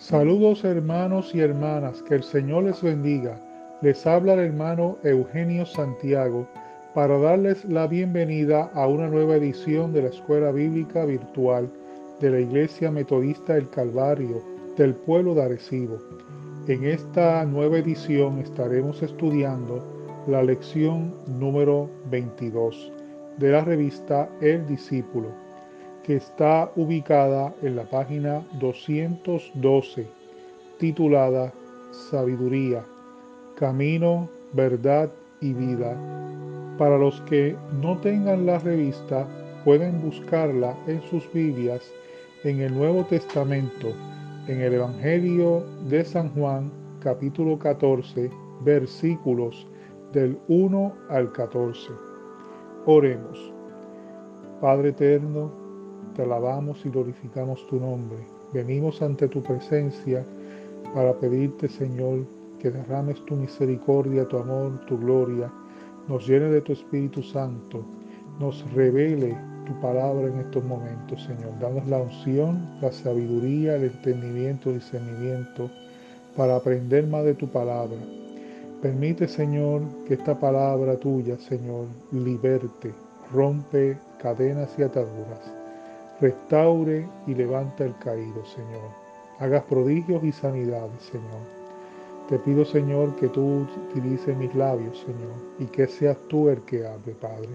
Saludos 0.00 0.64
hermanos 0.64 1.34
y 1.34 1.40
hermanas, 1.40 2.02
que 2.02 2.14
el 2.14 2.22
Señor 2.22 2.64
les 2.64 2.82
bendiga. 2.82 3.38
Les 3.82 4.06
habla 4.06 4.32
el 4.32 4.40
hermano 4.40 4.96
Eugenio 5.04 5.66
Santiago 5.66 6.48
para 6.94 7.18
darles 7.18 7.66
la 7.66 7.86
bienvenida 7.86 8.70
a 8.72 8.86
una 8.86 9.08
nueva 9.08 9.36
edición 9.36 9.92
de 9.92 10.00
la 10.00 10.08
Escuela 10.08 10.52
Bíblica 10.52 11.04
Virtual 11.04 11.70
de 12.18 12.30
la 12.30 12.40
Iglesia 12.40 12.90
Metodista 12.90 13.52
del 13.52 13.68
Calvario 13.68 14.42
del 14.78 14.94
pueblo 14.94 15.34
de 15.34 15.42
Arecibo. 15.42 15.98
En 16.66 16.82
esta 16.84 17.44
nueva 17.44 17.76
edición 17.76 18.38
estaremos 18.38 19.02
estudiando 19.02 19.84
la 20.26 20.42
lección 20.42 21.14
número 21.26 21.90
22 22.10 22.90
de 23.36 23.50
la 23.50 23.60
revista 23.60 24.30
El 24.40 24.66
Discípulo 24.66 25.49
que 26.04 26.16
está 26.16 26.70
ubicada 26.76 27.54
en 27.62 27.76
la 27.76 27.84
página 27.84 28.46
212, 28.58 30.06
titulada 30.78 31.52
Sabiduría, 32.10 32.84
Camino, 33.56 34.28
Verdad 34.52 35.10
y 35.40 35.52
Vida. 35.52 35.96
Para 36.78 36.96
los 36.96 37.20
que 37.22 37.56
no 37.82 37.98
tengan 37.98 38.46
la 38.46 38.58
revista, 38.58 39.26
pueden 39.64 40.00
buscarla 40.00 40.76
en 40.86 41.02
sus 41.02 41.30
Biblias 41.32 41.92
en 42.44 42.60
el 42.60 42.74
Nuevo 42.74 43.04
Testamento, 43.04 43.88
en 44.46 44.62
el 44.62 44.74
Evangelio 44.74 45.64
de 45.88 46.04
San 46.04 46.30
Juan, 46.30 46.72
capítulo 47.00 47.58
14, 47.58 48.30
versículos 48.62 49.66
del 50.12 50.38
1 50.48 50.92
al 51.10 51.30
14. 51.32 51.90
Oremos. 52.86 53.52
Padre 54.60 54.90
eterno, 54.90 55.59
te 56.14 56.22
alabamos 56.22 56.84
y 56.84 56.90
glorificamos 56.90 57.66
tu 57.66 57.78
nombre. 57.78 58.18
Venimos 58.52 59.00
ante 59.02 59.28
tu 59.28 59.42
presencia 59.42 60.24
para 60.94 61.12
pedirte, 61.14 61.68
Señor, 61.68 62.26
que 62.58 62.70
derrames 62.70 63.24
tu 63.24 63.36
misericordia, 63.36 64.26
tu 64.26 64.38
amor, 64.38 64.84
tu 64.86 64.98
gloria, 64.98 65.50
nos 66.08 66.26
llene 66.26 66.46
de 66.46 66.60
tu 66.60 66.72
Espíritu 66.72 67.22
Santo, 67.22 67.84
nos 68.38 68.68
revele 68.72 69.36
tu 69.66 69.80
palabra 69.80 70.26
en 70.26 70.40
estos 70.40 70.64
momentos, 70.64 71.22
Señor. 71.22 71.58
Danos 71.60 71.86
la 71.86 71.98
unción, 71.98 72.78
la 72.80 72.90
sabiduría, 72.90 73.76
el 73.76 73.84
entendimiento, 73.84 74.70
el 74.70 74.76
discernimiento 74.76 75.70
para 76.36 76.56
aprender 76.56 77.06
más 77.06 77.24
de 77.24 77.34
tu 77.34 77.48
palabra. 77.48 77.98
Permite, 78.82 79.28
Señor, 79.28 79.82
que 80.06 80.14
esta 80.14 80.38
palabra 80.38 80.96
tuya, 80.96 81.36
Señor, 81.38 81.86
liberte, 82.12 82.92
rompe 83.32 83.98
cadenas 84.18 84.74
y 84.78 84.82
ataduras 84.82 85.59
restaure 86.20 87.08
y 87.26 87.34
levanta 87.34 87.84
el 87.84 87.96
caído, 87.98 88.44
Señor. 88.44 88.90
Hagas 89.38 89.64
prodigios 89.64 90.22
y 90.22 90.32
sanidades, 90.32 91.02
Señor. 91.02 91.40
Te 92.28 92.38
pido, 92.38 92.64
Señor, 92.64 93.16
que 93.16 93.28
tú 93.28 93.66
utilices 93.90 94.36
mis 94.36 94.54
labios, 94.54 94.98
Señor, 94.98 95.34
y 95.58 95.64
que 95.64 95.86
seas 95.86 96.16
tú 96.28 96.48
el 96.48 96.60
que 96.62 96.86
hable, 96.86 97.14
Padre. 97.14 97.48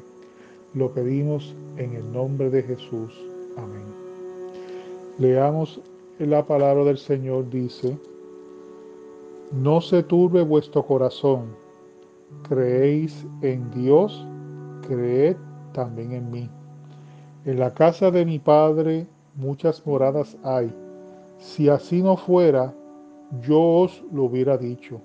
Lo 0.73 0.91
pedimos 0.91 1.55
en 1.77 1.93
el 1.93 2.11
nombre 2.11 2.49
de 2.49 2.63
Jesús. 2.63 3.13
Amén. 3.55 3.85
Leamos 5.17 5.79
la 6.19 6.45
palabra 6.45 6.83
del 6.83 6.97
Señor, 6.97 7.49
dice, 7.49 7.97
no 9.51 9.79
se 9.79 10.03
turbe 10.03 10.41
vuestro 10.41 10.85
corazón, 10.85 11.55
creéis 12.49 13.25
en 13.41 13.69
Dios, 13.71 14.27
creed 14.87 15.37
también 15.71 16.11
en 16.13 16.31
mí. 16.31 16.49
En 17.45 17.59
la 17.59 17.75
casa 17.75 18.09
de 18.09 18.25
mi 18.25 18.39
Padre 18.39 19.05
muchas 19.35 19.85
moradas 19.85 20.35
hay. 20.43 20.73
Si 21.37 21.69
así 21.69 22.01
no 22.01 22.17
fuera, 22.17 22.73
yo 23.39 23.61
os 23.61 24.03
lo 24.11 24.23
hubiera 24.23 24.57
dicho. 24.57 24.99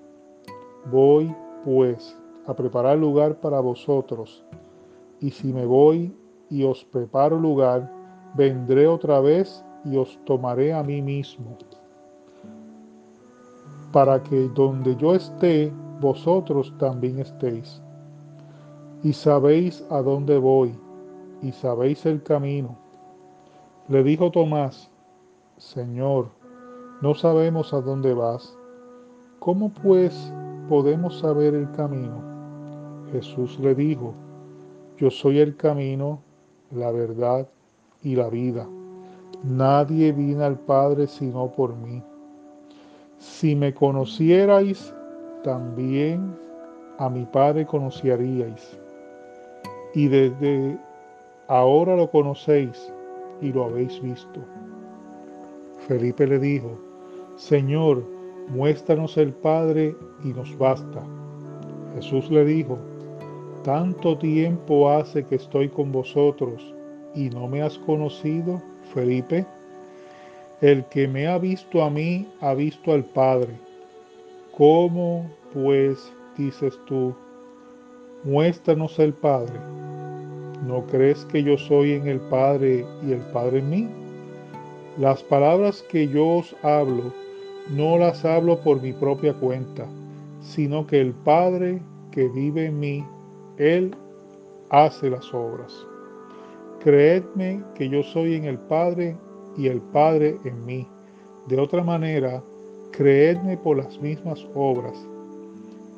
Voy, 0.91 1.35
pues, 1.67 2.17
a 2.47 2.55
preparar 2.55 2.97
lugar 2.97 3.39
para 3.41 3.61
vosotros. 3.61 4.43
Y 5.21 5.31
si 5.33 5.53
me 5.53 5.67
voy 5.67 6.17
y 6.49 6.65
os 6.65 6.83
preparo 6.83 7.39
lugar, 7.39 7.93
vendré 8.35 8.87
otra 8.87 9.21
vez 9.21 9.63
y 9.85 9.99
os 9.99 10.19
tomaré 10.25 10.73
a 10.73 10.83
mí 10.83 11.03
mismo, 11.03 11.59
para 13.93 14.23
que 14.23 14.49
donde 14.55 14.97
yo 14.97 15.15
esté, 15.15 15.71
vosotros 16.01 16.73
también 16.79 17.19
estéis. 17.19 17.83
Y 19.03 19.13
sabéis 19.13 19.85
a 19.91 20.01
dónde 20.01 20.39
voy 20.39 20.75
y 21.43 21.53
sabéis 21.53 22.07
el 22.07 22.23
camino. 22.23 22.77
Le 23.89 24.03
dijo 24.03 24.31
Tomás, 24.31 24.91
Señor, 25.57 26.29
no 27.01 27.15
sabemos 27.15 27.73
a 27.73 27.81
dónde 27.81 28.15
vas. 28.15 28.57
¿Cómo 29.39 29.71
pues 29.71 30.33
podemos 30.69 31.19
saber 31.19 31.55
el 31.55 31.71
camino? 31.73 32.23
Jesús 33.13 33.59
le 33.59 33.75
dijo, 33.75 34.15
Yo 34.99 35.11
soy 35.11 35.39
el 35.39 35.57
camino, 35.57 36.21
la 36.71 36.91
verdad 36.93 37.49
y 38.03 38.17
la 38.17 38.29
vida. 38.29 38.69
Nadie 39.43 40.13
viene 40.13 40.45
al 40.45 40.59
Padre 40.59 41.07
sino 41.07 41.51
por 41.51 41.75
mí. 41.75 42.03
Si 43.19 43.55
me 43.55 43.75
conocierais, 43.75 44.95
también 45.43 46.37
a 46.99 47.09
mi 47.09 47.25
Padre 47.25 47.67
conoceríais. 47.67 48.79
Y 49.95 50.09
desde 50.09 50.79
ahora 51.51 51.97
lo 51.97 52.09
conocéis 52.09 52.93
y 53.41 53.53
lo 53.53 53.65
habéis 53.65 54.01
visto. 54.01 54.41
Felipe 55.89 56.25
le 56.25 56.39
dijo, 56.39 56.79
Señor, 57.35 58.05
muéstranos 58.49 59.17
el 59.17 59.33
Padre 59.33 59.97
y 60.23 60.29
nos 60.29 60.57
basta. 60.57 61.03
Jesús 61.97 62.31
le 62.31 62.45
dijo, 62.45 62.79
tanto 63.65 64.17
tiempo 64.17 64.91
hace 64.91 65.25
que 65.25 65.35
estoy 65.35 65.69
con 65.69 65.91
vosotros 65.91 66.73
y 67.17 67.31
no 67.31 67.49
me 67.49 67.63
has 67.63 67.77
conocido, 67.79 68.63
Felipe. 68.95 69.45
El 70.61 70.85
que 70.85 71.09
me 71.09 71.27
ha 71.27 71.39
visto 71.39 71.83
a 71.83 71.91
mí 71.91 72.29
ha 72.41 72.55
visto 72.55 72.93
al 72.93 73.05
Padre. 73.05 73.59
¿Cómo, 74.57 75.29
pues, 75.53 76.13
dices 76.37 76.79
tú, 76.87 77.13
muéstranos 78.23 79.01
el 79.01 79.15
Padre? 79.15 79.59
¿No 80.67 80.85
crees 80.87 81.25
que 81.27 81.43
yo 81.43 81.57
soy 81.57 81.93
en 81.93 82.07
el 82.07 82.21
Padre 82.21 82.85
y 83.07 83.13
el 83.13 83.21
Padre 83.33 83.61
en 83.61 83.71
mí? 83.71 83.89
Las 84.99 85.23
palabras 85.23 85.83
que 85.91 86.07
yo 86.07 86.37
os 86.37 86.55
hablo, 86.63 87.15
no 87.71 87.97
las 87.97 88.25
hablo 88.27 88.61
por 88.61 88.83
mi 88.83 88.93
propia 88.93 89.33
cuenta, 89.33 89.87
sino 90.43 90.87
que 90.87 91.01
el 91.01 91.13
Padre 91.13 91.81
que 92.11 92.29
vive 92.29 92.67
en 92.67 92.79
mí, 92.79 93.05
Él 93.57 93.95
hace 94.69 95.09
las 95.09 95.33
obras. 95.33 95.87
Creedme 96.81 97.63
que 97.75 97.89
yo 97.89 98.03
soy 98.03 98.35
en 98.35 98.45
el 98.45 98.59
Padre 98.59 99.17
y 99.57 99.69
el 99.69 99.81
Padre 99.81 100.37
en 100.45 100.65
mí. 100.67 100.87
De 101.47 101.59
otra 101.59 101.83
manera, 101.83 102.43
creedme 102.91 103.57
por 103.57 103.79
las 103.79 103.99
mismas 104.01 104.47
obras. 104.55 104.99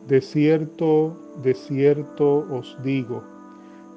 De 0.06 0.20
cierto, 0.20 1.16
de 1.42 1.54
cierto 1.54 2.46
os 2.50 2.76
digo, 2.82 3.22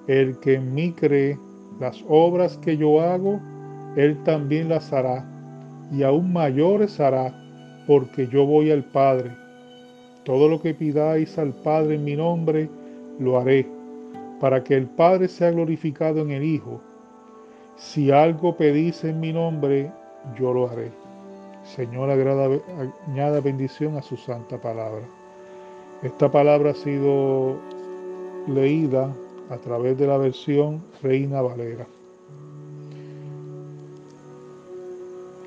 el 0.08 0.38
que 0.40 0.56
en 0.56 0.74
mí 0.74 0.92
cree, 0.92 1.38
las 1.80 2.04
obras 2.08 2.58
que 2.58 2.78
yo 2.78 3.02
hago, 3.02 3.40
él 3.96 4.22
también 4.24 4.70
las 4.70 4.92
hará, 4.94 5.26
y 5.92 6.04
aún 6.04 6.34
mayores 6.34 7.00
hará, 7.00 7.34
porque 7.88 8.28
yo 8.28 8.46
voy 8.46 8.72
al 8.72 8.84
Padre. 8.84 9.32
Todo 10.24 10.48
lo 10.48 10.62
que 10.62 10.74
pidáis 10.74 11.38
al 11.38 11.54
Padre 11.54 11.96
en 11.96 12.04
mi 12.04 12.16
nombre, 12.16 12.70
lo 13.20 13.40
haré, 13.40 13.68
para 14.40 14.64
que 14.64 14.76
el 14.76 14.88
Padre 14.88 15.28
sea 15.28 15.52
glorificado 15.52 16.22
en 16.22 16.32
el 16.32 16.44
Hijo. 16.44 16.82
Si 17.78 18.12
algo 18.12 18.56
pedís 18.56 19.04
en 19.04 19.20
mi 19.20 19.34
nombre, 19.34 19.92
yo 20.40 20.54
lo 20.54 20.70
haré. 20.70 20.92
Señor, 21.64 22.10
agrada, 22.10 22.48
añada 23.08 23.42
bendición 23.42 23.98
a 23.98 24.02
su 24.02 24.18
santa 24.18 24.60
palabra. 24.62 25.04
Esta 26.04 26.30
palabra 26.30 26.72
ha 26.72 26.76
sido 26.76 27.56
leída 28.48 29.10
a 29.50 29.58
través 29.58 29.98
de 29.98 30.08
la 30.08 30.18
versión 30.18 30.84
Reina 31.02 31.42
Valera. 31.42 31.88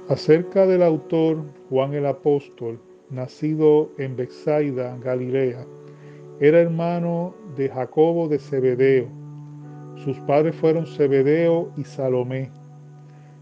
Acerca 0.08 0.66
del 0.66 0.82
autor 0.82 1.42
Juan 1.68 1.92
el 1.94 2.06
Apóstol, 2.06 2.78
nacido 3.10 3.90
en 3.98 4.16
Bexaida, 4.16 4.96
Galilea, 4.98 5.66
era 6.40 6.60
hermano 6.60 7.34
de 7.56 7.68
Jacobo 7.68 8.28
de 8.28 8.38
Zebedeo. 8.38 9.08
Sus 9.96 10.18
padres 10.20 10.54
fueron 10.54 10.86
Zebedeo 10.86 11.70
y 11.76 11.84
Salomé. 11.84 12.50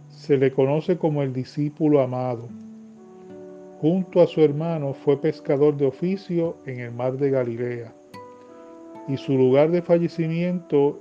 Se 0.09 0.39
le 0.39 0.51
conoce 0.51 0.97
como 0.97 1.23
el 1.23 1.33
discípulo 1.33 2.01
amado. 2.01 2.49
Junto 3.81 4.23
a 4.23 4.27
su 4.27 4.41
hermano 4.41 4.95
fue 4.95 5.21
pescador 5.21 5.77
de 5.77 5.87
oficio 5.87 6.57
en 6.65 6.81
el 6.81 6.93
mar 6.93 7.19
de 7.19 7.31
Galilea 7.31 7.95
y 9.09 9.17
su 9.17 9.37
lugar 9.37 9.71
de 9.71 9.83
fallecimiento 9.83 11.01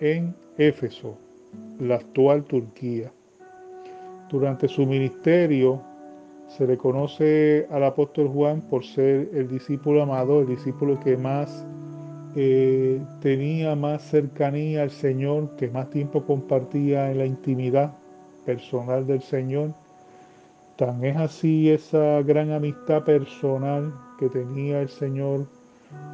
en 0.00 0.34
Éfeso, 0.58 1.16
la 1.78 1.96
actual 1.96 2.44
Turquía. 2.44 3.12
Durante 4.30 4.68
su 4.68 4.86
ministerio 4.86 5.82
Se 6.46 6.66
le 6.66 6.76
conoce 6.76 7.66
al 7.70 7.84
apóstol 7.84 8.28
Juan 8.28 8.60
por 8.60 8.84
ser 8.84 9.30
el 9.32 9.48
discípulo 9.48 10.02
amado, 10.02 10.40
el 10.40 10.46
discípulo 10.46 11.00
que 11.00 11.16
más 11.16 11.66
eh, 12.36 13.00
tenía 13.20 13.74
más 13.74 14.02
cercanía 14.02 14.82
al 14.82 14.90
Señor, 14.90 15.56
que 15.56 15.68
más 15.68 15.88
tiempo 15.90 16.24
compartía 16.24 17.10
en 17.10 17.18
la 17.18 17.26
intimidad 17.26 17.94
personal 18.44 19.06
del 19.06 19.22
Señor. 19.22 19.70
Tan 20.76 21.02
es 21.04 21.16
así 21.16 21.70
esa 21.70 22.20
gran 22.22 22.50
amistad 22.50 23.04
personal 23.04 23.94
que 24.18 24.28
tenía 24.28 24.82
el 24.82 24.88
Señor 24.88 25.46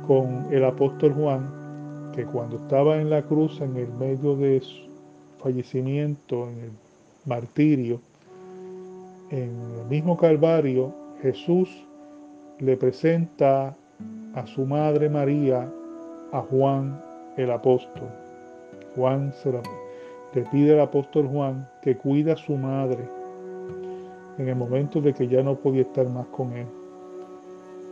con 0.06 0.46
el 0.50 0.64
apóstol 0.64 1.12
Juan, 1.14 2.10
que 2.14 2.24
cuando 2.24 2.56
estaba 2.56 3.00
en 3.00 3.10
la 3.10 3.22
cruz, 3.22 3.60
en 3.60 3.76
el 3.76 3.92
medio 3.94 4.36
de 4.36 4.60
su 4.60 4.88
fallecimiento, 5.38 6.48
en 6.48 6.58
el 6.60 6.70
martirio, 7.26 8.00
en 9.30 9.50
el 9.78 9.86
mismo 9.88 10.16
Calvario, 10.16 10.92
Jesús 11.22 11.68
le 12.58 12.76
presenta 12.76 13.76
a 14.34 14.46
su 14.46 14.66
madre 14.66 15.08
María 15.08 15.70
a 16.32 16.40
Juan 16.40 17.00
el 17.36 17.50
apóstol. 17.50 18.08
Juan 18.96 19.32
se 19.42 19.52
le 19.52 20.42
pide 20.50 20.74
al 20.74 20.80
apóstol 20.80 21.28
Juan 21.28 21.68
que 21.82 21.96
cuida 21.96 22.34
a 22.34 22.36
su 22.36 22.56
madre 22.56 23.08
en 24.38 24.48
el 24.48 24.56
momento 24.56 25.00
de 25.00 25.12
que 25.12 25.28
ya 25.28 25.42
no 25.42 25.54
podía 25.56 25.82
estar 25.82 26.08
más 26.08 26.26
con 26.28 26.52
él. 26.52 26.66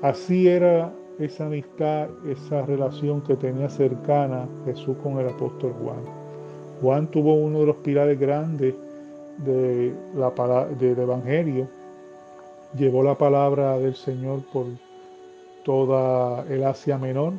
Así 0.02 0.48
era 0.48 0.92
esa 1.18 1.46
amistad, 1.46 2.08
esa 2.26 2.64
relación 2.64 3.20
que 3.22 3.36
tenía 3.36 3.68
cercana 3.68 4.48
Jesús 4.64 4.96
con 5.02 5.18
el 5.18 5.28
apóstol 5.28 5.74
Juan. 5.82 6.02
Juan 6.80 7.10
tuvo 7.10 7.34
uno 7.34 7.60
de 7.60 7.66
los 7.66 7.76
pilares 7.76 8.18
grandes 8.18 8.74
de 9.38 9.92
la, 10.14 10.64
del 10.78 10.98
Evangelio, 10.98 11.68
llevó 12.76 13.02
la 13.02 13.16
palabra 13.16 13.78
del 13.78 13.94
Señor 13.94 14.42
por 14.52 14.66
toda 15.64 16.44
el 16.48 16.64
Asia 16.64 16.98
Menor, 16.98 17.34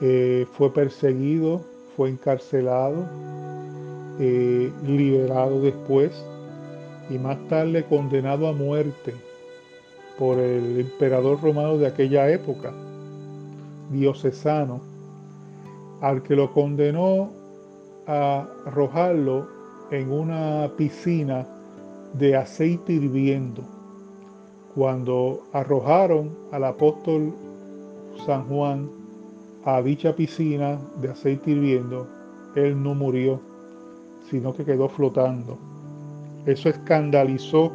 eh, 0.00 0.46
fue 0.52 0.72
perseguido, 0.72 1.60
fue 1.96 2.10
encarcelado, 2.10 3.04
eh, 4.20 4.72
liberado 4.86 5.60
después 5.60 6.12
y 7.10 7.18
más 7.18 7.36
tarde 7.48 7.84
condenado 7.84 8.46
a 8.46 8.52
muerte 8.52 9.14
por 10.18 10.38
el 10.38 10.80
emperador 10.80 11.40
romano 11.40 11.76
de 11.76 11.86
aquella 11.86 12.28
época, 12.30 12.72
Diocesano, 13.90 14.80
al 16.00 16.22
que 16.22 16.36
lo 16.36 16.52
condenó 16.52 17.30
a 18.06 18.46
arrojarlo 18.66 19.48
en 19.90 20.10
una 20.10 20.70
piscina 20.76 21.46
de 22.14 22.36
aceite 22.36 22.92
hirviendo. 22.94 23.62
Cuando 24.74 25.46
arrojaron 25.52 26.36
al 26.52 26.64
apóstol 26.64 27.32
San 28.26 28.44
Juan 28.48 28.90
a 29.64 29.80
dicha 29.82 30.14
piscina 30.14 30.78
de 31.00 31.10
aceite 31.10 31.52
hirviendo, 31.52 32.06
él 32.54 32.80
no 32.82 32.94
murió, 32.94 33.40
sino 34.30 34.52
que 34.52 34.64
quedó 34.64 34.88
flotando. 34.88 35.58
Eso 36.46 36.68
escandalizó 36.68 37.72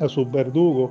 a 0.00 0.08
sus 0.08 0.30
verdugos 0.30 0.90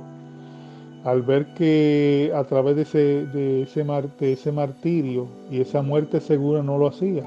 al 1.04 1.20
ver 1.22 1.52
que 1.54 2.32
a 2.34 2.44
través 2.44 2.76
de 2.76 2.82
ese, 2.82 3.26
de 3.26 3.62
ese, 3.62 3.84
de 3.84 4.32
ese 4.32 4.52
martirio 4.52 5.26
y 5.50 5.60
esa 5.60 5.82
muerte 5.82 6.20
segura 6.20 6.62
no 6.62 6.78
lo 6.78 6.88
hacía. 6.88 7.24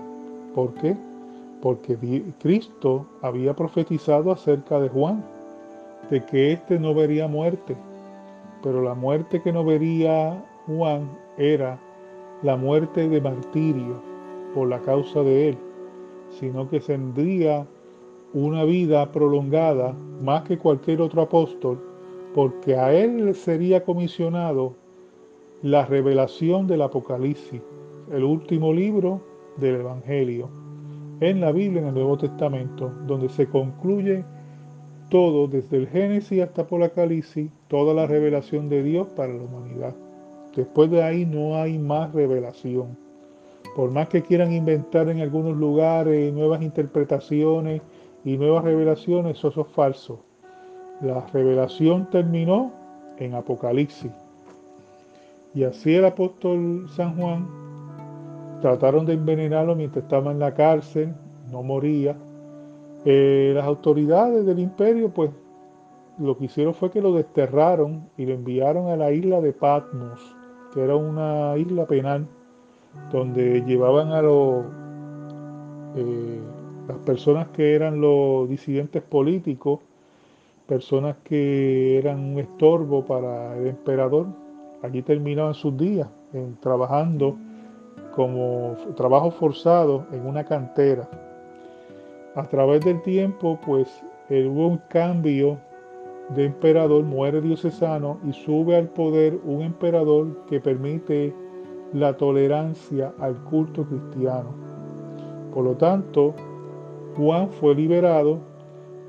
¿Por 0.55 0.73
qué? 0.75 0.97
Porque 1.61 2.23
Cristo 2.39 3.05
había 3.21 3.55
profetizado 3.55 4.31
acerca 4.31 4.79
de 4.79 4.89
Juan, 4.89 5.23
de 6.09 6.25
que 6.25 6.53
éste 6.53 6.79
no 6.79 6.95
vería 6.95 7.27
muerte, 7.27 7.75
pero 8.63 8.81
la 8.81 8.95
muerte 8.95 9.41
que 9.41 9.51
no 9.51 9.63
vería 9.63 10.43
Juan 10.65 11.09
era 11.37 11.79
la 12.41 12.55
muerte 12.55 13.07
de 13.07 13.21
martirio 13.21 14.01
por 14.55 14.67
la 14.67 14.79
causa 14.79 15.21
de 15.21 15.49
él, 15.49 15.57
sino 16.39 16.67
que 16.67 16.79
tendría 16.79 17.65
una 18.33 18.63
vida 18.63 19.11
prolongada 19.11 19.93
más 20.21 20.43
que 20.43 20.57
cualquier 20.57 21.01
otro 21.01 21.21
apóstol, 21.21 21.79
porque 22.37 22.75
a 22.75 22.93
él 22.93 23.33
sería 23.33 23.83
comisionado 23.83 24.75
la 25.63 25.87
revelación 25.87 26.67
del 26.67 26.83
Apocalipsis, 26.83 27.63
el 28.13 28.23
último 28.23 28.71
libro 28.71 29.23
del 29.57 29.77
Evangelio, 29.77 30.47
en 31.19 31.41
la 31.41 31.51
Biblia, 31.51 31.81
en 31.81 31.87
el 31.87 31.95
Nuevo 31.95 32.15
Testamento, 32.15 32.93
donde 33.07 33.27
se 33.29 33.47
concluye 33.47 34.23
todo, 35.09 35.47
desde 35.47 35.77
el 35.77 35.87
Génesis 35.87 36.43
hasta 36.43 36.61
Apocalipsis, 36.61 37.49
toda 37.69 37.95
la 37.95 38.05
revelación 38.05 38.69
de 38.69 38.83
Dios 38.83 39.07
para 39.15 39.33
la 39.33 39.41
humanidad. 39.41 39.95
Después 40.55 40.91
de 40.91 41.01
ahí 41.01 41.25
no 41.25 41.55
hay 41.55 41.79
más 41.79 42.13
revelación. 42.13 42.95
Por 43.75 43.89
más 43.89 44.09
que 44.09 44.21
quieran 44.21 44.53
inventar 44.53 45.09
en 45.09 45.21
algunos 45.21 45.57
lugares 45.57 46.31
nuevas 46.31 46.61
interpretaciones 46.61 47.81
y 48.23 48.37
nuevas 48.37 48.63
revelaciones, 48.63 49.39
eso 49.39 49.49
es 49.59 49.67
falso. 49.69 50.26
La 51.01 51.25
revelación 51.33 52.09
terminó 52.09 52.71
en 53.17 53.35
Apocalipsis. 53.35 54.11
Y 55.53 55.63
así 55.63 55.95
el 55.95 56.05
apóstol 56.05 56.87
San 56.89 57.15
Juan 57.15 57.47
trataron 58.61 59.05
de 59.05 59.13
envenenarlo 59.13 59.75
mientras 59.75 60.03
estaba 60.03 60.31
en 60.31 60.39
la 60.39 60.53
cárcel, 60.53 61.13
no 61.51 61.63
moría. 61.63 62.15
Eh, 63.05 63.51
las 63.55 63.65
autoridades 63.65 64.45
del 64.45 64.59
imperio 64.59 65.09
pues 65.09 65.31
lo 66.19 66.37
que 66.37 66.45
hicieron 66.45 66.73
fue 66.73 66.89
que 66.89 67.01
lo 67.01 67.13
desterraron 67.13 68.09
y 68.17 68.25
lo 68.25 68.33
enviaron 68.33 68.89
a 68.89 68.95
la 68.97 69.11
isla 69.11 69.39
de 69.39 69.53
Patmos 69.53 70.35
que 70.73 70.83
era 70.83 70.95
una 70.95 71.57
isla 71.57 71.85
penal 71.85 72.27
donde 73.11 73.61
llevaban 73.61 74.11
a 74.11 74.21
los 74.21 74.65
eh, 75.95 76.41
las 76.87 76.97
personas 76.99 77.47
que 77.49 77.75
eran 77.75 77.99
los 77.99 78.47
disidentes 78.47 79.03
políticos, 79.03 79.79
personas 80.67 81.15
que 81.23 81.97
eran 81.97 82.19
un 82.19 82.39
estorbo 82.39 83.05
para 83.05 83.57
el 83.57 83.67
emperador, 83.67 84.27
allí 84.83 85.01
terminaban 85.01 85.53
sus 85.53 85.75
días 85.77 86.07
en, 86.33 86.55
trabajando 86.57 87.37
como 88.13 88.75
trabajo 88.95 89.31
forzado 89.31 90.05
en 90.11 90.25
una 90.25 90.43
cantera. 90.43 91.09
A 92.35 92.43
través 92.43 92.83
del 92.85 93.01
tiempo, 93.01 93.59
pues 93.65 94.03
hubo 94.29 94.67
un 94.67 94.81
cambio 94.89 95.57
de 96.35 96.45
emperador 96.45 97.03
muere 97.03 97.41
Diocesano 97.41 98.19
y 98.27 98.33
sube 98.33 98.75
al 98.75 98.89
poder 98.89 99.39
un 99.45 99.61
emperador 99.61 100.45
que 100.47 100.59
permite 100.59 101.33
la 101.93 102.15
tolerancia 102.17 103.13
al 103.19 103.35
culto 103.45 103.85
cristiano. 103.85 104.49
Por 105.53 105.63
lo 105.63 105.75
tanto, 105.75 106.33
Juan 107.15 107.49
fue 107.49 107.73
liberado 107.73 108.39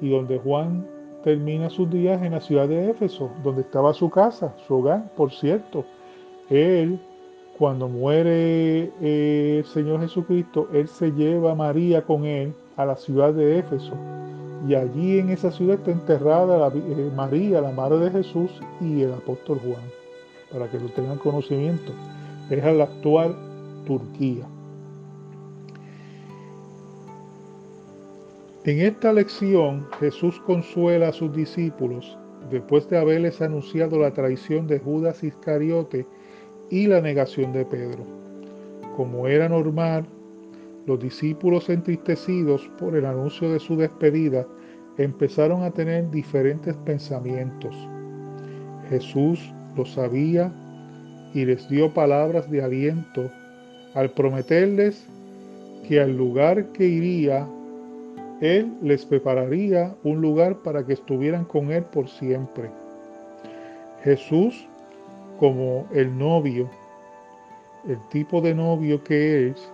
y 0.01 0.11
donde 0.11 0.39
Juan 0.39 0.87
termina 1.25 1.71
sus 1.71 1.91
días 1.91 2.23
en 2.23 2.33
la 2.33 2.41
ciudad 2.41 2.69
de 2.69 2.91
Éfeso, 2.91 3.31
donde 3.43 3.63
estaba 3.63 3.93
su 3.95 4.11
casa, 4.11 4.55
su 4.67 4.75
hogar, 4.75 5.13
por 5.17 5.33
cierto. 5.33 5.85
Él, 6.51 7.01
cuando 7.59 7.89
muere 7.89 8.93
eh, 9.01 9.59
el 9.59 9.65
Señor 9.65 10.01
Jesucristo, 10.01 10.69
él 10.73 10.89
se 10.89 11.11
lleva 11.13 11.53
a 11.53 11.55
María 11.55 12.03
con 12.03 12.25
él 12.25 12.55
a 12.77 12.85
la 12.85 12.97
ciudad 12.97 13.33
de 13.33 13.59
Éfeso 13.59 13.95
y 14.67 14.75
allí 14.75 15.19
en 15.19 15.31
esa 15.31 15.53
ciudad 15.53 15.77
está 15.77 15.93
enterrada 15.93 16.71
eh, 16.75 17.11
María, 17.15 17.61
la 17.61 17.71
madre 17.71 17.99
de 17.99 18.11
Jesús, 18.11 18.51
y 18.81 19.03
el 19.03 19.13
apóstol 19.13 19.61
Juan, 19.61 19.83
para 20.53 20.69
que 20.71 20.79
lo 20.81 20.89
tengan 20.89 21.19
conocimiento. 21.19 21.93
Es 22.51 22.65
la 22.65 22.85
actual 22.85 23.37
Turquía. 23.87 24.47
En 28.69 28.81
esta 28.81 29.15
lección 29.15 29.87
Jesús 29.99 30.39
consuela 30.41 31.09
a 31.09 31.13
sus 31.15 31.33
discípulos 31.33 32.19
después 32.51 32.87
de 32.91 32.99
haberles 32.99 33.41
anunciado 33.41 33.99
la 33.99 34.13
traición 34.13 34.67
de 34.67 34.79
Judas 34.79 35.25
Iscariote 35.25 36.05
y 36.69 36.87
la 36.87 37.01
negación 37.01 37.55
de 37.55 37.65
Pedro. 37.65 38.05
Como 38.95 39.27
era 39.27 39.49
normal, 39.49 40.07
los 40.85 41.01
discípulos 41.01 41.71
entristecidos 41.71 42.71
por 42.79 42.95
el 42.95 43.07
anuncio 43.07 43.51
de 43.51 43.59
su 43.59 43.75
despedida 43.75 44.47
empezaron 44.99 45.63
a 45.63 45.71
tener 45.71 46.11
diferentes 46.11 46.77
pensamientos. 46.85 47.75
Jesús 48.91 49.51
lo 49.79 49.87
sabía 49.87 50.53
y 51.33 51.47
les 51.47 51.67
dio 51.71 51.95
palabras 51.95 52.51
de 52.51 52.63
aliento 52.63 53.31
al 53.95 54.11
prometerles 54.11 55.09
que 55.89 56.03
al 56.03 56.15
lugar 56.15 56.71
que 56.73 56.85
iría, 56.85 57.49
Él 58.41 58.73
les 58.83 59.05
prepararía 59.05 59.97
un 60.05 60.21
lugar 60.21 60.59
para 60.59 60.87
que 60.87 60.93
estuvieran 60.93 61.45
con 61.45 61.73
Él 61.73 61.83
por 61.85 62.09
siempre. 62.09 62.71
Jesús, 64.05 64.69
como 65.41 65.87
el 65.93 66.17
novio, 66.17 66.71
el 67.89 67.99
tipo 68.11 68.41
de 68.41 68.55
novio 68.55 69.03
que 69.03 69.49
es, 69.49 69.73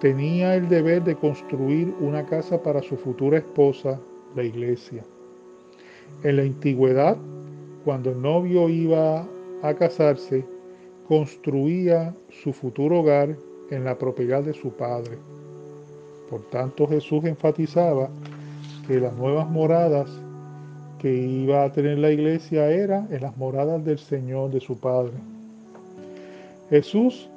tenía 0.00 0.54
el 0.54 0.68
deber 0.68 1.02
de 1.02 1.16
construir 1.16 1.92
una 2.00 2.24
casa 2.24 2.62
para 2.62 2.82
su 2.82 2.96
futura 2.96 3.38
esposa, 3.38 3.98
la 4.36 4.44
iglesia. 4.44 5.02
En 6.22 6.36
la 6.36 6.42
antigüedad, 6.42 7.16
cuando 7.84 8.10
el 8.10 8.22
novio 8.22 8.68
iba 8.68 9.26
a 9.62 9.74
casarse, 9.74 10.44
construía 11.08 12.14
su 12.28 12.52
futuro 12.52 13.00
hogar 13.00 13.36
en 13.70 13.84
la 13.84 13.98
propiedad 13.98 14.42
de 14.42 14.54
su 14.54 14.70
padre. 14.70 15.18
Por 16.28 16.42
tanto, 16.50 16.86
Jesús 16.86 17.24
enfatizaba 17.24 18.08
que 18.86 19.00
las 19.00 19.14
nuevas 19.14 19.48
moradas 19.48 20.10
que 20.98 21.12
iba 21.12 21.64
a 21.64 21.72
tener 21.72 21.98
la 21.98 22.10
iglesia 22.10 22.70
era 22.70 23.06
en 23.10 23.20
las 23.20 23.36
moradas 23.36 23.84
del 23.84 23.98
Señor, 23.98 24.50
de 24.50 24.60
su 24.60 24.78
Padre. 24.78 25.12
Jesús 26.70 27.28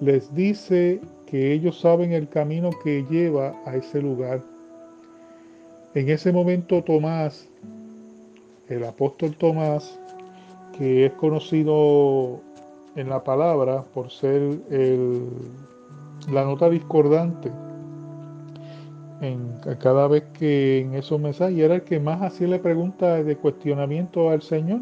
les 0.00 0.32
dice 0.34 1.00
que 1.26 1.52
ellos 1.52 1.80
saben 1.80 2.12
el 2.12 2.28
camino 2.28 2.70
que 2.84 3.04
lleva 3.10 3.54
a 3.66 3.76
ese 3.76 4.00
lugar. 4.00 4.42
En 5.94 6.08
ese 6.08 6.32
momento 6.32 6.82
Tomás, 6.84 7.48
el 8.68 8.84
apóstol 8.84 9.34
Tomás, 9.36 9.98
que 10.78 11.06
es 11.06 11.12
conocido 11.14 12.40
en 12.94 13.08
la 13.08 13.24
palabra 13.24 13.82
por 13.92 14.10
ser 14.10 14.40
la 16.30 16.44
nota 16.44 16.70
discordante 16.70 17.50
cada 19.78 20.08
vez 20.08 20.24
que 20.38 20.80
en 20.80 20.94
esos 20.94 21.20
mensajes 21.20 21.58
era 21.58 21.76
el 21.76 21.82
que 21.82 22.00
más 22.00 22.22
hacía 22.22 22.48
la 22.48 22.60
pregunta 22.60 23.22
de 23.22 23.36
cuestionamiento 23.36 24.30
al 24.30 24.42
Señor. 24.42 24.80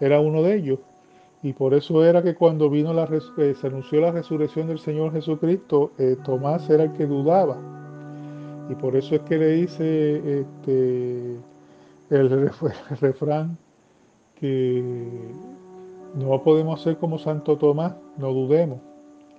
Era 0.00 0.20
uno 0.20 0.42
de 0.42 0.56
ellos. 0.56 0.78
Y 1.42 1.52
por 1.54 1.72
eso 1.72 2.04
era 2.04 2.22
que 2.22 2.34
cuando 2.34 2.68
vino 2.68 2.92
la 2.92 3.08
eh, 3.38 3.54
se 3.58 3.66
anunció 3.66 4.00
la 4.00 4.12
resurrección 4.12 4.68
del 4.68 4.78
Señor 4.78 5.12
Jesucristo, 5.12 5.92
eh, 5.98 6.16
Tomás 6.24 6.68
era 6.68 6.84
el 6.84 6.92
que 6.92 7.06
dudaba. 7.06 7.56
Y 8.68 8.74
por 8.74 8.94
eso 8.94 9.14
es 9.14 9.22
que 9.22 9.38
le 9.38 9.48
dice 9.52 10.40
este, 10.40 11.36
el, 12.10 12.50
refrán 13.00 13.56
que 14.34 14.82
no 16.14 16.42
podemos 16.42 16.82
ser 16.82 16.98
como 16.98 17.18
Santo 17.18 17.56
Tomás, 17.56 17.94
no 18.18 18.32
dudemos. 18.32 18.80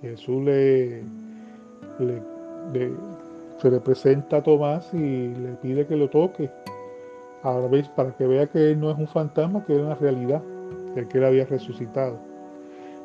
Jesús 0.00 0.42
le, 0.42 1.04
se 3.62 3.70
le 3.70 3.78
presenta 3.78 4.38
a 4.38 4.42
Tomás 4.42 4.92
y 4.92 4.98
le 4.98 5.52
pide 5.62 5.86
que 5.86 5.94
lo 5.94 6.10
toque. 6.10 6.50
Ahora 7.44 7.68
veis, 7.68 7.88
para 7.88 8.10
que 8.10 8.26
vea 8.26 8.48
que 8.48 8.72
él 8.72 8.80
no 8.80 8.90
es 8.90 8.98
un 8.98 9.06
fantasma, 9.06 9.64
que 9.64 9.76
es 9.76 9.80
una 9.80 9.94
realidad, 9.94 10.42
el 10.96 11.06
que 11.06 11.18
él 11.18 11.24
había 11.24 11.46
resucitado. 11.46 12.18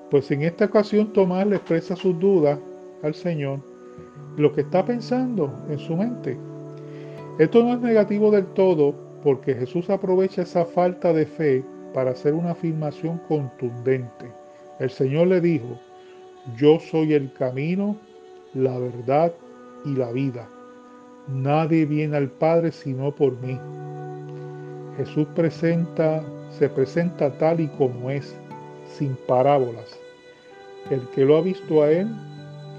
Pues 0.09 0.31
en 0.31 0.41
esta 0.41 0.65
ocasión 0.65 1.13
Tomás 1.13 1.45
le 1.45 1.57
expresa 1.57 1.95
sus 1.95 2.19
dudas 2.19 2.57
al 3.03 3.13
Señor, 3.13 3.59
lo 4.35 4.51
que 4.51 4.61
está 4.61 4.83
pensando 4.83 5.53
en 5.69 5.77
su 5.77 5.95
mente. 5.95 6.37
Esto 7.37 7.63
no 7.63 7.73
es 7.73 7.79
negativo 7.79 8.31
del 8.31 8.47
todo 8.47 8.95
porque 9.23 9.53
Jesús 9.53 9.91
aprovecha 9.91 10.41
esa 10.41 10.65
falta 10.65 11.13
de 11.13 11.27
fe 11.27 11.63
para 11.93 12.11
hacer 12.11 12.33
una 12.33 12.51
afirmación 12.51 13.21
contundente. 13.27 14.25
El 14.79 14.89
Señor 14.89 15.27
le 15.27 15.39
dijo, 15.39 15.77
yo 16.55 16.79
soy 16.79 17.13
el 17.13 17.31
camino, 17.33 17.95
la 18.53 18.79
verdad 18.79 19.33
y 19.85 19.95
la 19.95 20.11
vida. 20.11 20.49
Nadie 21.27 21.85
viene 21.85 22.17
al 22.17 22.29
Padre 22.29 22.71
sino 22.71 23.13
por 23.13 23.33
mí. 23.41 23.59
Jesús 24.97 25.27
presenta, 25.35 26.23
se 26.49 26.69
presenta 26.69 27.37
tal 27.37 27.59
y 27.59 27.67
como 27.67 28.09
es, 28.09 28.35
sin 28.85 29.15
parábolas. 29.27 29.99
El 30.89 31.01
que 31.09 31.25
lo 31.25 31.37
ha 31.37 31.41
visto 31.41 31.83
a 31.83 31.91
Él 31.91 32.07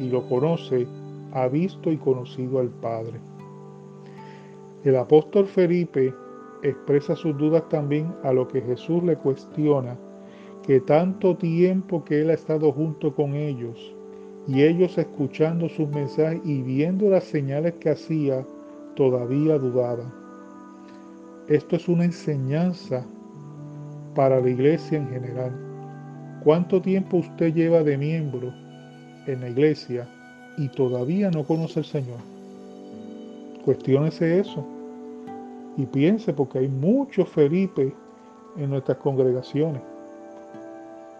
y 0.00 0.08
lo 0.08 0.26
conoce, 0.28 0.86
ha 1.32 1.46
visto 1.48 1.92
y 1.92 1.98
conocido 1.98 2.58
al 2.60 2.70
Padre. 2.70 3.20
El 4.84 4.96
apóstol 4.96 5.46
Felipe 5.46 6.14
expresa 6.62 7.14
sus 7.14 7.36
dudas 7.36 7.68
también 7.68 8.14
a 8.22 8.32
lo 8.32 8.48
que 8.48 8.60
Jesús 8.62 9.02
le 9.04 9.16
cuestiona, 9.16 9.98
que 10.62 10.80
tanto 10.80 11.36
tiempo 11.36 12.04
que 12.04 12.22
Él 12.22 12.30
ha 12.30 12.34
estado 12.34 12.72
junto 12.72 13.14
con 13.14 13.34
ellos, 13.34 13.94
y 14.48 14.62
ellos 14.62 14.96
escuchando 14.96 15.68
sus 15.68 15.88
mensajes 15.90 16.40
y 16.42 16.62
viendo 16.62 17.10
las 17.10 17.24
señales 17.24 17.74
que 17.74 17.90
hacía, 17.90 18.46
todavía 18.96 19.58
dudaban. 19.58 20.10
Esto 21.48 21.76
es 21.76 21.86
una 21.86 22.04
enseñanza 22.06 23.04
para 24.14 24.40
la 24.40 24.48
iglesia 24.48 24.98
en 24.98 25.08
general. 25.10 25.52
¿Cuánto 26.42 26.80
tiempo 26.80 27.18
usted 27.18 27.52
lleva 27.52 27.82
de 27.82 27.98
miembro 27.98 28.54
en 29.26 29.40
la 29.42 29.50
iglesia 29.50 30.08
y 30.56 30.68
todavía 30.70 31.30
no 31.30 31.44
conoce 31.44 31.80
al 31.80 31.84
Señor? 31.84 32.18
Cuestiónese 33.66 34.40
eso 34.40 34.64
y 35.76 35.84
piense 35.84 36.32
porque 36.32 36.60
hay 36.60 36.68
muchos 36.68 37.28
Felipe 37.28 37.92
en 38.56 38.70
nuestras 38.70 38.96
congregaciones. 38.96 39.82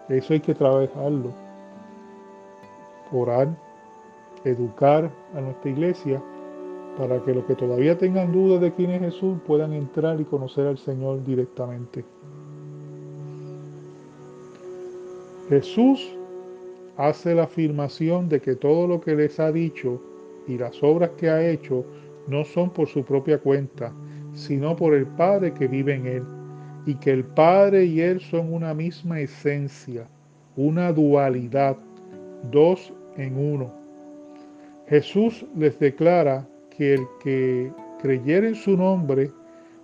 Eso 0.09 0.33
hay 0.33 0.39
que 0.39 0.55
trabajarlo 0.55 1.48
orar, 3.11 3.47
educar 4.43 5.09
a 5.35 5.41
nuestra 5.41 5.69
iglesia 5.69 6.21
para 6.97 7.23
que 7.23 7.33
los 7.33 7.45
que 7.45 7.55
todavía 7.55 7.97
tengan 7.97 8.31
dudas 8.31 8.61
de 8.61 8.73
quién 8.73 8.91
es 8.91 9.01
Jesús 9.01 9.37
puedan 9.45 9.73
entrar 9.73 10.19
y 10.19 10.25
conocer 10.25 10.67
al 10.67 10.77
Señor 10.77 11.23
directamente. 11.23 12.03
Jesús 15.47 16.15
hace 16.97 17.33
la 17.33 17.43
afirmación 17.43 18.27
de 18.29 18.41
que 18.41 18.55
todo 18.55 18.85
lo 18.85 18.99
que 18.99 19.15
les 19.15 19.39
ha 19.39 19.51
dicho 19.51 20.01
y 20.47 20.57
las 20.57 20.83
obras 20.83 21.11
que 21.11 21.29
ha 21.29 21.49
hecho 21.49 21.85
no 22.27 22.43
son 22.43 22.69
por 22.69 22.87
su 22.87 23.03
propia 23.03 23.39
cuenta, 23.39 23.93
sino 24.33 24.75
por 24.75 24.93
el 24.93 25.07
Padre 25.07 25.53
que 25.53 25.67
vive 25.67 25.95
en 25.95 26.05
él, 26.05 26.23
y 26.85 26.95
que 26.95 27.11
el 27.11 27.23
Padre 27.23 27.85
y 27.85 28.01
él 28.01 28.19
son 28.19 28.53
una 28.53 28.73
misma 28.73 29.19
esencia, 29.21 30.07
una 30.55 30.91
dualidad, 30.91 31.77
dos 32.51 32.93
en 33.19 33.37
uno. 33.37 33.71
Jesús 34.87 35.45
les 35.55 35.77
declara 35.77 36.47
que 36.75 36.95
el 36.95 37.01
que 37.21 37.71
creyere 38.01 38.49
en 38.49 38.55
su 38.55 38.75
nombre 38.75 39.29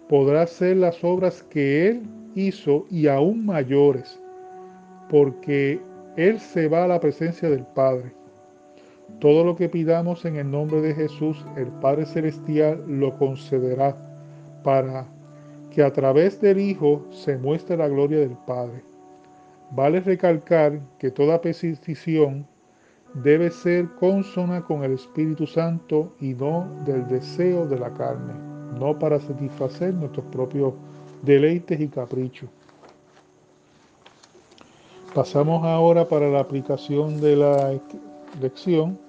podrá 0.10 0.44
hacer 0.44 0.78
las 0.78 1.04
obras 1.04 1.44
que 1.44 1.88
Él 1.90 2.04
hizo 2.34 2.86
y 2.90 3.08
aún 3.08 3.46
mayores, 3.46 4.20
porque 5.10 5.80
Él 6.16 6.40
se 6.40 6.68
va 6.68 6.86
a 6.86 6.88
la 6.88 7.00
presencia 7.00 7.50
del 7.50 7.66
Padre. 7.66 8.14
Todo 9.20 9.44
lo 9.44 9.56
que 9.56 9.70
pidamos 9.70 10.26
en 10.26 10.38
el 10.38 10.50
nombre 10.50 10.82
de 10.82 10.94
Jesús, 10.94 11.46
el 11.56 11.68
Padre 11.68 12.06
Celestial 12.06 12.84
lo 12.88 13.16
concederá 13.18 13.96
para 14.64 15.08
que 15.70 15.84
a 15.84 15.92
través 15.92 16.42
del 16.42 16.60
Hijo 16.60 17.06
se 17.12 17.38
muestre 17.38 17.78
la 17.78 17.88
gloria 17.88 18.20
del 18.20 18.38
Padre. 18.48 18.84
Vale 19.72 20.00
recalcar 20.00 20.80
que 21.00 21.12
toda 21.12 21.42
petición 21.42 22.48
debe 23.16 23.50
ser 23.50 23.90
consona 23.96 24.62
con 24.62 24.84
el 24.84 24.94
Espíritu 24.94 25.48
Santo 25.48 26.12
y 26.20 26.34
no 26.34 26.68
del 26.86 27.08
deseo 27.08 27.66
de 27.66 27.80
la 27.80 27.94
carne, 27.94 28.34
no 28.78 28.98
para 29.00 29.20
satisfacer 29.20 29.94
nuestros 29.94 30.26
propios 30.26 30.74
deleites 31.22 31.80
y 31.80 31.88
caprichos. 31.88 32.50
Pasamos 35.14 35.64
ahora 35.64 36.06
para 36.06 36.30
la 36.30 36.42
aplicación 36.42 37.22
de 37.22 37.38
la 37.38 37.80
lección 38.42 39.00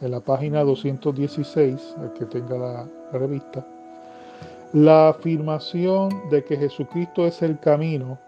en 0.00 0.10
la 0.10 0.20
página 0.20 0.64
216, 0.64 1.96
el 2.02 2.12
que 2.14 2.24
tenga 2.24 2.56
la 2.56 2.88
revista. 3.12 3.66
La 4.72 5.10
afirmación 5.10 6.08
de 6.30 6.42
que 6.44 6.56
Jesucristo 6.56 7.26
es 7.26 7.42
el 7.42 7.58
camino, 7.58 8.18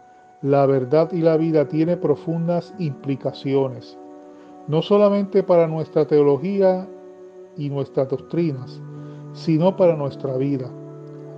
la 0.43 0.67
verdad 0.67 1.11
y 1.13 1.23
la 1.23 1.39
vida 1.39 1.67
tiene 1.67 1.97
profundas 1.97 2.75
implicaciones 2.79 3.97
no 4.69 4.83
solamente 4.83 5.43
para 5.43 5.67
nuestra 5.67 6.07
teología 6.07 6.87
y 7.57 7.71
nuestras 7.71 8.09
doctrinas, 8.09 8.81
sino 9.33 9.77
para 9.77 9.97
nuestra 9.97 10.37
vida. 10.37 10.71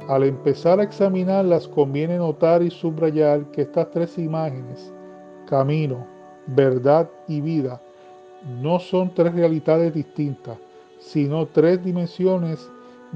Al 0.08 0.24
empezar 0.24 0.80
a 0.80 0.82
examinarlas 0.82 1.68
conviene 1.68 2.18
notar 2.18 2.62
y 2.62 2.70
subrayar 2.70 3.50
que 3.52 3.62
estas 3.62 3.90
tres 3.92 4.18
imágenes, 4.18 4.92
camino, 5.46 6.04
verdad 6.48 7.08
y 7.28 7.40
vida, 7.40 7.80
no 8.60 8.80
son 8.80 9.14
tres 9.14 9.34
realidades 9.34 9.94
distintas, 9.94 10.58
sino 10.98 11.46
tres 11.46 11.82
dimensiones 11.84 12.70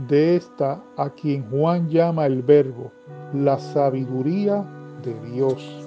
de 0.08 0.36
esta 0.36 0.82
a 0.96 1.10
quien 1.10 1.48
Juan 1.50 1.88
llama 1.88 2.26
el 2.26 2.42
verbo, 2.42 2.92
la 3.32 3.58
sabiduría 3.58 4.64
de 5.02 5.14
Dios. 5.32 5.83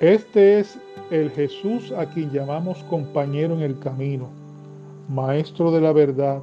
Este 0.00 0.60
es 0.60 0.78
el 1.10 1.28
Jesús 1.30 1.90
a 1.90 2.06
quien 2.06 2.30
llamamos 2.30 2.84
compañero 2.84 3.54
en 3.54 3.62
el 3.62 3.76
camino, 3.80 4.28
maestro 5.08 5.72
de 5.72 5.80
la 5.80 5.92
verdad 5.92 6.40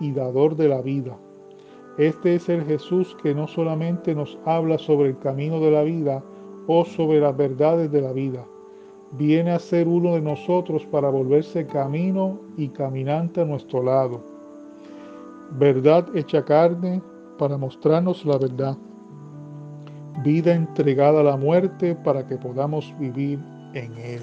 y 0.00 0.12
dador 0.12 0.54
de 0.54 0.68
la 0.68 0.82
vida. 0.82 1.16
Este 1.96 2.34
es 2.34 2.50
el 2.50 2.62
Jesús 2.66 3.16
que 3.22 3.34
no 3.34 3.48
solamente 3.48 4.14
nos 4.14 4.36
habla 4.44 4.76
sobre 4.76 5.08
el 5.08 5.18
camino 5.18 5.60
de 5.60 5.70
la 5.70 5.82
vida 5.82 6.22
o 6.66 6.84
sobre 6.84 7.20
las 7.20 7.34
verdades 7.34 7.90
de 7.90 8.02
la 8.02 8.12
vida, 8.12 8.44
viene 9.12 9.52
a 9.52 9.58
ser 9.58 9.88
uno 9.88 10.12
de 10.12 10.20
nosotros 10.20 10.84
para 10.84 11.08
volverse 11.08 11.66
camino 11.66 12.38
y 12.58 12.68
caminante 12.68 13.40
a 13.40 13.46
nuestro 13.46 13.82
lado. 13.82 14.20
Verdad 15.58 16.06
hecha 16.14 16.44
carne, 16.44 17.00
para 17.38 17.56
mostrarnos 17.56 18.26
la 18.26 18.36
verdad, 18.36 18.76
vida 20.22 20.54
entregada 20.54 21.20
a 21.20 21.24
la 21.24 21.36
muerte 21.36 21.94
para 21.94 22.26
que 22.26 22.36
podamos 22.36 22.94
vivir 22.98 23.38
en 23.74 23.92
Él. 23.98 24.22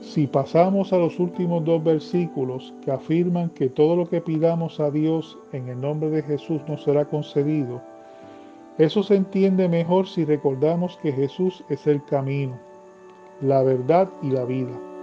Si 0.00 0.28
pasamos 0.28 0.92
a 0.92 0.98
los 0.98 1.18
últimos 1.18 1.64
dos 1.64 1.82
versículos 1.82 2.72
que 2.84 2.92
afirman 2.92 3.50
que 3.50 3.68
todo 3.68 3.96
lo 3.96 4.08
que 4.08 4.20
pidamos 4.20 4.78
a 4.78 4.90
Dios 4.90 5.36
en 5.52 5.68
el 5.68 5.80
nombre 5.80 6.08
de 6.10 6.22
Jesús 6.22 6.60
nos 6.68 6.84
será 6.84 7.04
concedido, 7.04 7.82
eso 8.78 9.02
se 9.02 9.16
entiende 9.16 9.68
mejor 9.68 10.06
si 10.06 10.24
recordamos 10.24 10.96
que 11.02 11.12
Jesús 11.12 11.64
es 11.68 11.86
el 11.86 12.04
camino, 12.04 12.58
la 13.40 13.62
verdad 13.62 14.08
y 14.22 14.30
la 14.30 14.44
vida. 14.44 14.93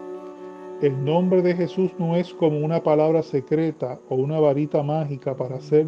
El 0.82 1.06
nombre 1.06 1.44
de 1.44 1.54
Jesús 1.54 1.92
no 2.00 2.16
es 2.16 2.34
como 2.34 2.58
una 2.58 2.82
palabra 2.82 3.22
secreta 3.22 4.00
o 4.10 4.16
una 4.16 4.40
varita 4.40 4.82
mágica 4.82 5.36
para 5.36 5.58
hacer 5.58 5.86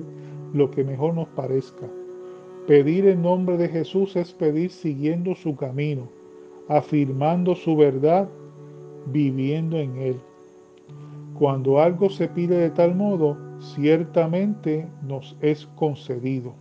lo 0.53 0.69
que 0.69 0.83
mejor 0.83 1.15
nos 1.15 1.27
parezca. 1.29 1.87
Pedir 2.67 3.07
el 3.07 3.19
nombre 3.19 3.57
de 3.57 3.69
Jesús 3.69 4.15
es 4.15 4.31
pedir 4.33 4.69
siguiendo 4.69 5.33
su 5.33 5.55
camino, 5.55 6.07
afirmando 6.69 7.55
su 7.55 7.75
verdad 7.75 8.29
viviendo 9.07 9.79
en 9.79 9.97
Él. 9.97 10.15
Cuando 11.39 11.81
algo 11.81 12.11
se 12.11 12.27
pide 12.27 12.55
de 12.57 12.69
tal 12.69 12.93
modo, 12.93 13.35
ciertamente 13.59 14.87
nos 15.01 15.35
es 15.41 15.65
concedido. 15.75 16.53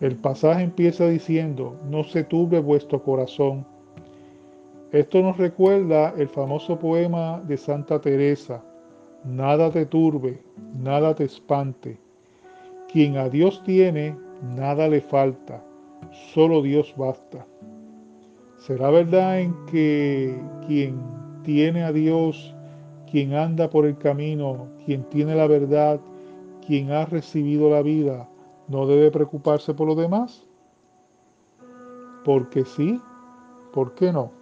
El 0.00 0.16
pasaje 0.16 0.62
empieza 0.62 1.06
diciendo, 1.08 1.76
no 1.90 2.04
se 2.04 2.24
turbe 2.24 2.58
vuestro 2.60 3.02
corazón. 3.02 3.66
Esto 4.92 5.20
nos 5.20 5.36
recuerda 5.36 6.14
el 6.16 6.28
famoso 6.28 6.78
poema 6.78 7.42
de 7.46 7.58
Santa 7.58 8.00
Teresa, 8.00 8.64
nada 9.22 9.70
te 9.70 9.84
turbe, 9.84 10.42
nada 10.82 11.14
te 11.14 11.24
espante. 11.24 12.00
Quien 12.90 13.18
a 13.18 13.28
Dios 13.28 13.62
tiene, 13.64 14.16
nada 14.56 14.88
le 14.88 15.02
falta, 15.02 15.62
solo 16.32 16.62
Dios 16.62 16.94
basta. 16.96 17.46
¿Será 18.56 18.88
verdad 18.88 19.40
en 19.40 19.54
que 19.66 20.40
quien 20.66 20.98
tiene 21.42 21.84
a 21.84 21.92
Dios, 21.92 22.54
quien 23.10 23.34
anda 23.34 23.68
por 23.68 23.84
el 23.84 23.98
camino, 23.98 24.68
quien 24.86 25.04
tiene 25.10 25.34
la 25.34 25.46
verdad, 25.46 26.00
quien 26.66 26.92
ha 26.92 27.04
recibido 27.04 27.68
la 27.68 27.82
vida, 27.82 28.26
no 28.68 28.86
debe 28.86 29.10
preocuparse 29.10 29.74
por 29.74 29.86
lo 29.86 29.94
demás? 29.94 30.46
Porque 32.24 32.64
sí, 32.64 32.98
¿por 33.74 33.94
qué 33.94 34.14
no? 34.14 34.37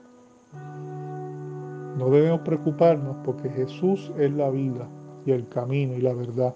No 1.96 2.10
debemos 2.10 2.40
preocuparnos 2.40 3.16
porque 3.24 3.48
Jesús 3.48 4.12
es 4.18 4.30
la 4.32 4.50
vida 4.50 4.86
y 5.24 5.32
el 5.32 5.48
camino 5.48 5.94
y 5.94 6.00
la 6.00 6.14
verdad. 6.14 6.54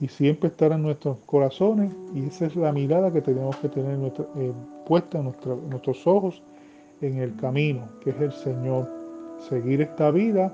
Y 0.00 0.08
siempre 0.08 0.48
estará 0.48 0.76
en 0.76 0.82
nuestros 0.82 1.18
corazones 1.26 1.92
y 2.14 2.26
esa 2.26 2.46
es 2.46 2.56
la 2.56 2.72
mirada 2.72 3.12
que 3.12 3.20
tenemos 3.20 3.56
que 3.56 3.68
tener 3.68 3.98
eh, 4.36 4.52
puesta 4.86 5.18
en 5.18 5.24
nuestros 5.24 6.06
ojos 6.06 6.42
en 7.00 7.18
el 7.18 7.36
camino, 7.36 7.82
que 8.00 8.10
es 8.10 8.20
el 8.20 8.32
Señor. 8.32 8.88
Seguir 9.48 9.80
esta 9.82 10.10
vida, 10.10 10.52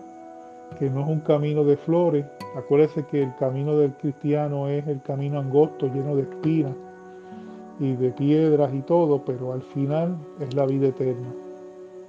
que 0.79 0.91
no 0.91 1.03
es 1.03 1.09
un 1.09 1.21
camino 1.21 1.65
de 1.65 1.77
flores. 1.77 2.25
Acuérdese 2.57 3.05
que 3.05 3.23
el 3.23 3.35
camino 3.37 3.77
del 3.79 3.95
cristiano 3.95 4.69
es 4.69 4.87
el 4.87 5.01
camino 5.03 5.41
angosto, 5.41 5.87
lleno 5.87 6.17
de 6.17 6.23
espinas 6.23 6.75
y 7.81 7.95
de 7.95 8.11
piedras 8.11 8.73
y 8.75 8.83
todo, 8.83 9.25
pero 9.25 9.53
al 9.53 9.63
final 9.63 10.17
es 10.41 10.55
la 10.55 10.67
vida 10.67 10.89
eterna. 10.89 11.33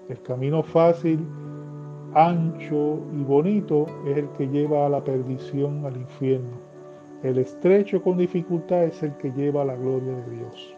El 0.10 0.22
camino 0.22 0.64
fácil, 0.64 1.20
ancho 2.18 3.00
y 3.14 3.24
bonito 3.24 3.86
es 4.08 4.18
el 4.18 4.30
que 4.30 4.48
lleva 4.48 4.88
a 4.88 4.90
la 4.90 5.04
perdición, 5.04 5.86
al 5.86 5.96
infierno. 5.98 6.58
El 7.22 7.38
estrecho 7.38 8.02
con 8.02 8.18
dificultad 8.18 8.86
es 8.86 9.04
el 9.04 9.16
que 9.18 9.32
lleva 9.34 9.62
a 9.62 9.66
la 9.66 9.76
gloria 9.76 10.14
de 10.14 10.36
Dios. 10.36 10.74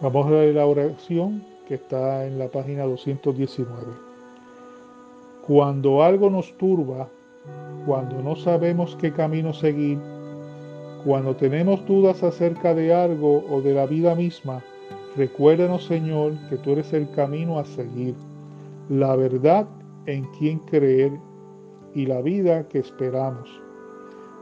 Vamos 0.00 0.26
a 0.28 0.30
la 0.30 0.66
oración 0.66 1.44
que 1.68 1.74
está 1.74 2.26
en 2.26 2.38
la 2.38 2.48
página 2.48 2.84
219. 2.84 3.72
Cuando 5.46 6.02
algo 6.02 6.30
nos 6.30 6.56
turba, 6.56 7.10
cuando 7.84 8.22
no 8.22 8.36
sabemos 8.36 8.96
qué 8.96 9.12
camino 9.12 9.52
seguir, 9.52 9.98
cuando 11.04 11.36
tenemos 11.36 11.84
dudas 11.86 12.22
acerca 12.22 12.72
de 12.74 12.94
algo 12.94 13.44
o 13.50 13.60
de 13.60 13.74
la 13.74 13.84
vida 13.84 14.14
misma, 14.14 14.62
recuérdanos 15.14 15.84
Señor 15.84 16.32
que 16.48 16.56
tú 16.56 16.70
eres 16.72 16.94
el 16.94 17.10
camino 17.10 17.58
a 17.58 17.66
seguir, 17.66 18.14
la 18.88 19.16
verdad 19.16 19.68
en 20.06 20.24
quien 20.38 20.58
creer 20.60 21.12
y 21.94 22.06
la 22.06 22.22
vida 22.22 22.66
que 22.68 22.78
esperamos. 22.78 23.48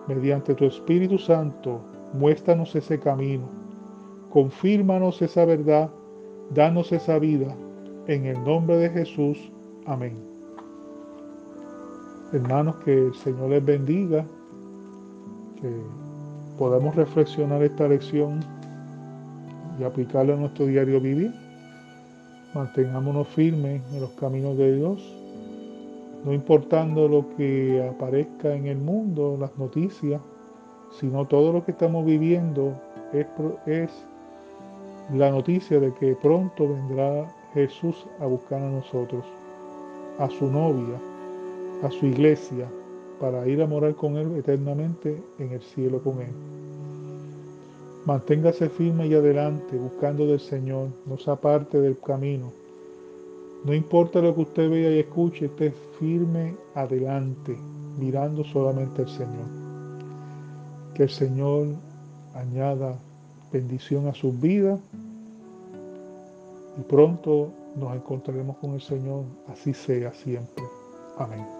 Mediante 0.08 0.54
tu 0.54 0.64
Espíritu 0.64 1.18
Santo, 1.18 1.80
muéstranos 2.14 2.74
ese 2.74 2.98
camino, 2.98 3.48
confírmanos 4.30 5.22
esa 5.22 5.44
verdad 5.44 5.90
Danos 6.54 6.90
esa 6.90 7.18
vida. 7.20 7.54
En 8.08 8.26
el 8.26 8.42
nombre 8.42 8.76
de 8.76 8.90
Jesús. 8.90 9.52
Amén. 9.86 10.16
Hermanos, 12.32 12.76
que 12.84 12.92
el 12.92 13.14
Señor 13.14 13.50
les 13.50 13.64
bendiga, 13.64 14.24
que 15.60 15.70
podamos 16.58 16.96
reflexionar 16.96 17.62
esta 17.62 17.86
lección 17.86 18.40
y 19.78 19.84
aplicarla 19.84 20.34
a 20.34 20.36
nuestro 20.38 20.66
diario 20.66 21.00
vivir. 21.00 21.32
Mantengámonos 22.54 23.28
firmes 23.28 23.80
en 23.92 24.00
los 24.00 24.10
caminos 24.10 24.56
de 24.58 24.76
Dios, 24.76 25.16
no 26.24 26.32
importando 26.32 27.08
lo 27.08 27.24
que 27.36 27.88
aparezca 27.88 28.54
en 28.54 28.66
el 28.66 28.78
mundo, 28.78 29.36
las 29.38 29.56
noticias, 29.56 30.20
sino 30.98 31.26
todo 31.26 31.52
lo 31.52 31.64
que 31.64 31.70
estamos 31.70 32.04
viviendo 32.04 32.74
es, 33.12 33.26
es 33.66 33.90
la 35.14 35.30
noticia 35.30 35.78
de 35.78 35.94
que 35.94 36.16
pronto 36.16 36.68
vendrá 36.68 37.32
Jesús 37.54 38.06
a 38.20 38.26
buscar 38.26 38.60
a 38.60 38.70
nosotros, 38.70 39.24
a 40.18 40.28
su 40.28 40.46
novia, 40.50 40.98
a 41.82 41.90
su 41.90 42.06
iglesia, 42.06 42.66
para 43.20 43.46
ir 43.46 43.62
a 43.62 43.66
morar 43.66 43.94
con 43.94 44.16
Él 44.16 44.34
eternamente 44.36 45.22
en 45.38 45.52
el 45.52 45.60
cielo 45.60 46.02
con 46.02 46.20
Él. 46.20 46.32
Manténgase 48.06 48.68
firme 48.70 49.06
y 49.06 49.14
adelante, 49.14 49.76
buscando 49.76 50.26
del 50.26 50.40
Señor, 50.40 50.88
no 51.06 51.18
se 51.18 51.30
aparte 51.30 51.80
del 51.80 51.98
camino. 52.00 52.50
No 53.64 53.74
importa 53.74 54.22
lo 54.22 54.34
que 54.34 54.40
usted 54.40 54.70
vea 54.70 54.90
y 54.90 55.00
escuche, 55.00 55.46
esté 55.46 55.70
firme 55.98 56.56
adelante, 56.74 57.56
mirando 57.98 58.42
solamente 58.44 59.02
al 59.02 59.08
Señor. 59.08 59.46
Que 60.94 61.02
el 61.02 61.10
Señor 61.10 61.66
añada 62.34 62.98
bendición 63.52 64.06
a 64.08 64.14
sus 64.14 64.38
vidas 64.40 64.80
y 66.78 66.82
pronto 66.82 67.52
nos 67.76 67.94
encontraremos 67.94 68.56
con 68.58 68.72
el 68.72 68.80
Señor, 68.80 69.24
así 69.48 69.74
sea 69.74 70.12
siempre. 70.14 70.64
Amén. 71.18 71.59